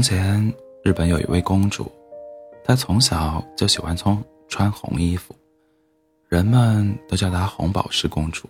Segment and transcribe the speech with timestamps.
[0.00, 1.92] 从前，日本有一位公主，
[2.64, 4.16] 她从小就喜欢穿
[4.48, 5.34] 穿红衣服，
[6.26, 8.48] 人们都叫她红宝石公主。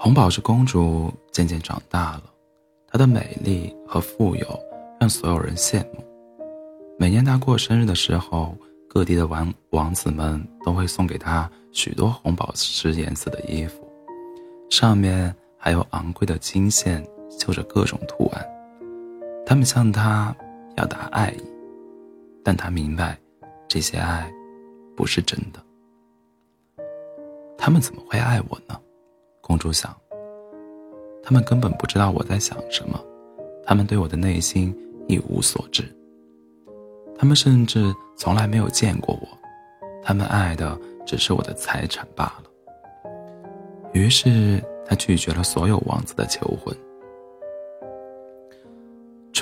[0.00, 2.22] 红宝石公主渐渐长大了，
[2.86, 4.58] 她的美丽和富有
[4.98, 6.02] 让所有人羡慕。
[6.98, 8.56] 每年她过生日的时候，
[8.88, 13.86] 各地的王王子们都会送给她许多红宝石颜色的衣服，
[14.70, 17.06] 上面还有昂贵的金线
[17.38, 18.42] 绣着各种图案。
[19.54, 20.34] 他们向她
[20.74, 21.40] 表达爱意，
[22.42, 23.16] 但她明白，
[23.68, 24.28] 这些爱
[24.96, 25.62] 不是真的。
[27.56, 28.76] 他们怎么会爱我呢？
[29.40, 29.96] 公主想。
[31.22, 33.00] 他们根本不知道我在想什么，
[33.64, 34.76] 他们对我的内心
[35.06, 35.84] 一无所知。
[37.16, 39.28] 他们甚至从来没有见过我，
[40.02, 40.76] 他们爱的
[41.06, 42.50] 只是我的财产罢了。
[43.92, 46.76] 于是，他拒绝了所有王子的求婚。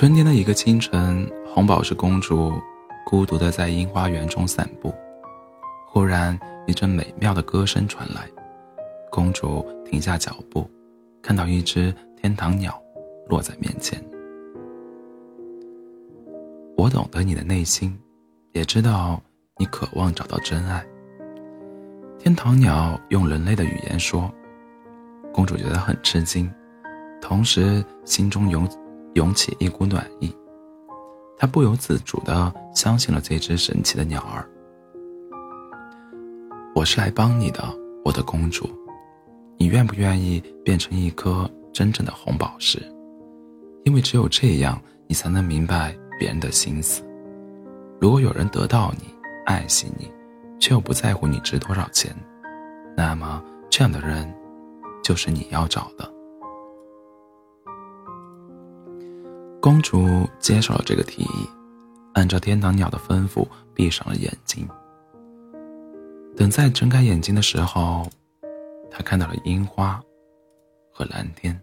[0.03, 2.51] 春天的一个清晨，红宝石公主
[3.05, 4.93] 孤独的在樱花园中散步，
[5.87, 6.37] 忽然
[6.67, 8.27] 一阵美妙的歌声传来，
[9.09, 10.69] 公主停下脚步，
[11.21, 12.77] 看到一只天堂鸟
[13.29, 13.97] 落在面前。
[16.75, 17.97] 我懂得你的内心，
[18.51, 19.21] 也知道
[19.57, 20.85] 你渴望找到真爱。
[22.19, 24.29] 天堂鸟用人类的语言说，
[25.33, 26.53] 公主觉得很吃惊，
[27.21, 28.67] 同时心中涌
[29.15, 30.33] 涌起一股暖意。
[31.37, 34.47] 他不由自主地相信了这只神奇的鸟儿。
[36.75, 37.63] 我是来帮你的，
[38.03, 38.69] 我的公主，
[39.57, 42.81] 你愿不愿意变成一颗真正的红宝石？
[43.83, 45.95] 因为只有这样，你才能明白。
[46.19, 47.03] 别人的心思，
[47.99, 49.13] 如果有人得到你，
[49.47, 50.09] 爱惜你，
[50.59, 52.15] 却又不在乎你值多少钱，
[52.95, 54.31] 那么这样的人，
[55.03, 56.09] 就是你要找的。
[59.63, 61.49] 公主接受了这个提议，
[62.15, 64.67] 按照天堂鸟的吩咐，闭上了眼睛。
[66.35, 68.05] 等再睁开眼睛的时候，
[68.91, 70.03] 她看到了樱花
[70.91, 71.57] 和蓝天。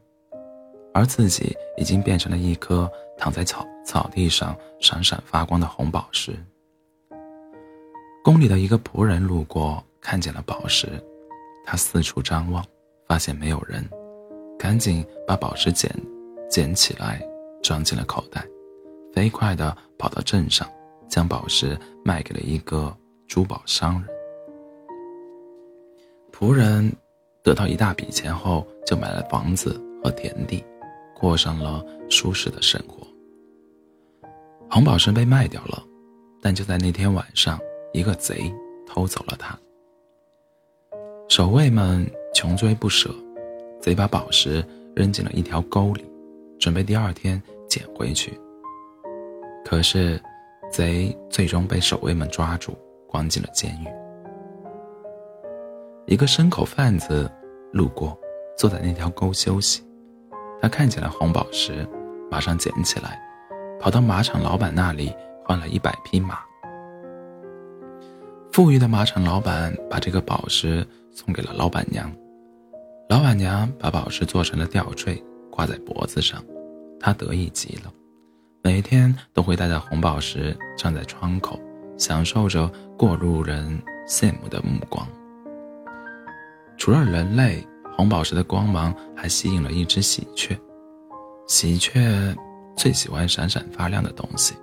[0.94, 6.34] 而自己已经变成了一颗躺在草草地上闪闪发光的红宝石。
[8.24, 10.88] 宫里的一个仆人路过，看见了宝石，
[11.66, 12.64] 他四处张望，
[13.06, 13.86] 发现没有人，
[14.58, 15.94] 赶紧把宝石捡
[16.48, 17.22] 捡起来，
[17.70, 18.44] 装进了口袋，
[19.12, 20.68] 飞快地跑到镇上，
[21.08, 22.92] 将宝石卖给了一个
[23.28, 24.10] 珠宝商人。
[26.32, 26.92] 仆人
[27.44, 30.64] 得到一大笔钱后，就买了房子和田地。
[31.14, 33.06] 过上了舒适的生活。
[34.68, 35.80] 红宝石被卖掉了，
[36.42, 37.56] 但就在那天晚上，
[37.92, 38.52] 一个贼
[38.84, 39.56] 偷走了它。
[41.28, 42.04] 守卫们
[42.34, 43.14] 穷追不舍，
[43.78, 44.64] 贼把宝石
[44.96, 46.04] 扔进了一条沟里，
[46.58, 48.38] 准备第二天捡回去。
[49.64, 50.20] 可是，
[50.70, 52.76] 贼最终被守卫们抓住，
[53.08, 53.86] 关进了监狱。
[56.06, 57.30] 一个牲口贩子
[57.72, 58.18] 路过，
[58.58, 59.82] 坐在那条沟休息。
[60.60, 61.88] 他看见了红宝石，
[62.30, 63.18] 马上捡起来，
[63.80, 65.14] 跑到马场老板那里
[65.44, 66.40] 换了一百匹马。
[68.52, 72.12] 富裕的马场老板把这个宝石送给了老板娘，
[73.08, 76.44] 老板娘把宝石做成了吊坠，挂在脖子上，
[77.00, 77.92] 他得意极了，
[78.62, 81.58] 每天都会带着红宝石站在窗口，
[81.96, 85.04] 享受着过路人羡慕的目光。
[86.76, 87.66] 除了人类。
[87.96, 90.58] 红宝石的光芒还吸引了一只喜鹊，
[91.46, 92.34] 喜鹊
[92.74, 94.54] 最喜欢闪闪发亮的东西。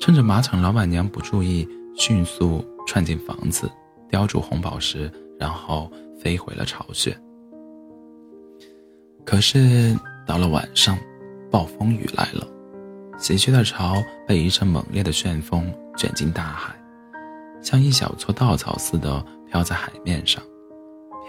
[0.00, 3.70] 趁着马场老板娘不注意，迅速窜进房子，
[4.08, 7.14] 叼住红宝石，然后飞回了巢穴。
[9.26, 9.94] 可是
[10.26, 10.96] 到了晚上，
[11.50, 12.46] 暴风雨来了，
[13.18, 13.94] 喜鹊的巢
[14.26, 16.74] 被一阵猛烈的旋风卷进大海，
[17.62, 20.42] 像一小撮稻草似的飘在海面上，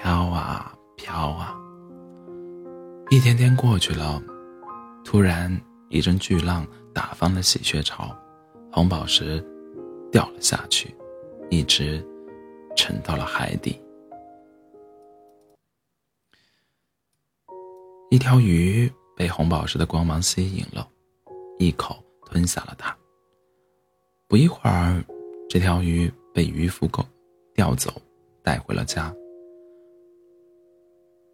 [0.01, 0.73] 飘啊。
[1.01, 1.55] 飘啊！
[3.09, 4.21] 一天天过去了，
[5.05, 5.49] 突然
[5.87, 8.13] 一阵巨浪打翻了喜鹊巢，
[8.69, 9.41] 红宝石
[10.11, 10.93] 掉了下去，
[11.49, 12.05] 一直
[12.75, 13.81] 沉到了海底。
[18.09, 20.89] 一条鱼被红宝石的光芒吸引了，
[21.57, 22.97] 一口吞下了它。
[24.29, 25.03] 不一会儿，
[25.49, 27.03] 这条鱼被渔夫狗
[27.53, 28.01] 钓走，
[28.41, 29.13] 带回了家。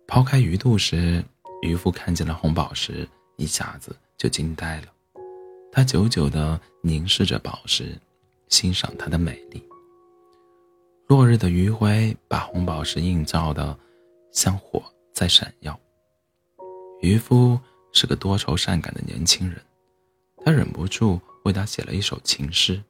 [0.08, 1.24] 抛开鱼肚时，
[1.62, 4.88] 渔夫看见了红宝石，一下子就惊呆了。
[5.72, 7.96] 他久久地凝视着宝石，
[8.50, 9.64] 欣赏它的美丽。
[11.06, 13.78] 落日的余晖把红宝石映照得
[14.32, 14.82] 像火
[15.14, 15.80] 在闪耀。
[17.02, 17.60] 渔夫
[17.96, 19.60] 是个多愁善感的年轻人，
[20.44, 22.84] 他忍不住为她写了一首情诗，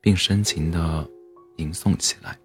[0.00, 1.08] 并深情地
[1.56, 2.36] 吟诵起来。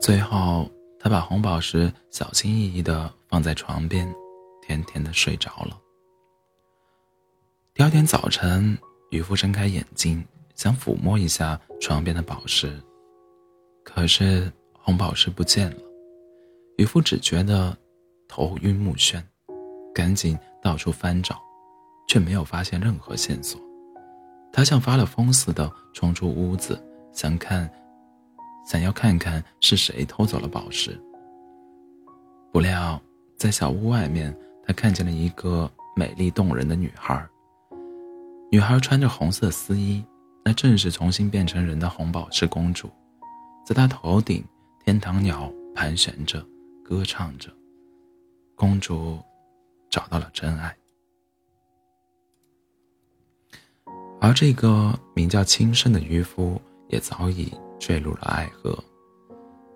[0.00, 0.70] 最后，
[1.00, 4.14] 他把红宝石小心翼翼地放在床边，
[4.60, 5.80] 甜甜地睡着了。
[7.72, 8.76] 第二天早晨，
[9.10, 10.22] 渔夫睁开眼睛，
[10.54, 12.78] 想抚摸一下床边的宝石，
[13.82, 15.78] 可是红宝石不见了。
[16.76, 17.74] 渔夫只觉得
[18.28, 19.22] 头晕目眩，
[19.94, 21.40] 赶紧到处翻找，
[22.08, 23.60] 却没有发现任何线索。
[24.52, 26.82] 他像发了疯似的冲出屋子，
[27.12, 27.70] 想看，
[28.66, 31.00] 想要看看是谁偷走了宝石。
[32.52, 33.00] 不料，
[33.36, 34.36] 在小屋外面，
[34.66, 37.24] 他看见了一个美丽动人的女孩。
[38.50, 40.04] 女孩穿着红色丝衣，
[40.44, 42.88] 那正是重新变成人的红宝石公主。
[43.66, 44.44] 在她头顶，
[44.84, 46.44] 天堂鸟盘旋着，
[46.84, 47.50] 歌唱着。
[48.54, 49.18] 公主
[49.94, 50.76] 找到了真爱，
[54.20, 58.76] 而这个名叫青盛的渔夫也早已坠入了爱河。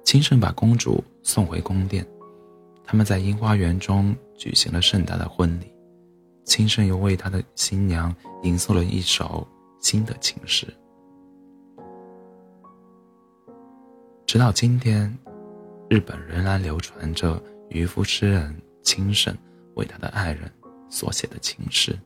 [0.05, 2.05] 青盛把公主送回宫殿，
[2.83, 5.73] 他们在樱花园中举行了盛大的婚礼。
[6.45, 8.13] 青盛又为他的新娘
[8.43, 9.47] 吟诵了一首
[9.79, 10.67] 新的情诗。
[14.27, 15.17] 直到今天，
[15.89, 19.33] 日本仍然流传着渔夫诗人青盛
[19.79, 20.53] 为他的爱人
[20.91, 21.97] 所写的情诗。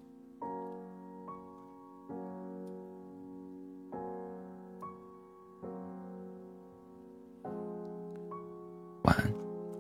[9.05, 9.33] 晚安，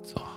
[0.02, 0.31] 做好。